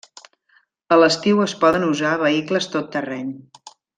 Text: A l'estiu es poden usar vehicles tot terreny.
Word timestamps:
A 0.95 0.97
l'estiu 1.01 1.43
es 1.43 1.53
poden 1.65 1.85
usar 1.89 2.15
vehicles 2.25 2.69
tot 2.77 2.91
terreny. 2.97 3.31